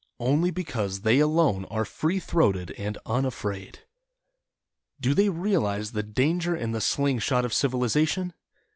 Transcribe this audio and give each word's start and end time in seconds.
Only 0.19 0.49
because 0.49 1.01
they 1.01 1.19
alone 1.19 1.65
are 1.65 1.85
free 1.85 2.17
throated 2.19 2.71
and 2.71 2.97
un 3.05 3.23
afraid. 3.23 3.81
Do 4.99 5.13
they 5.13 5.29
realize 5.29 5.91
the 5.91 6.01
danger 6.01 6.55
in 6.55 6.71
the 6.71 6.81
sling 6.81 7.19
shot 7.19 7.45
of 7.45 7.53
civilization? 7.53 8.33